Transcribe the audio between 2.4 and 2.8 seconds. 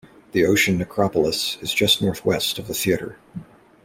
of the